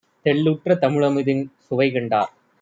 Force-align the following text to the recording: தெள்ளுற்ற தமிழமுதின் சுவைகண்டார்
தெள்ளுற்ற 0.25 0.75
தமிழமுதின் 0.75 1.43
சுவைகண்டார் 1.65 2.31